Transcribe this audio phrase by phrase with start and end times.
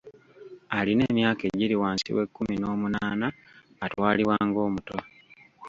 [0.77, 3.27] Alina emyaka egiri wansi w'ekkumi n'omunaana
[3.85, 4.97] atwalibwa ng'omuto.